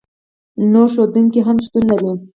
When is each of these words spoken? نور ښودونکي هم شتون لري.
نور 0.71 0.87
ښودونکي 0.93 1.39
هم 1.47 1.57
شتون 1.65 1.83
لري. 1.91 2.11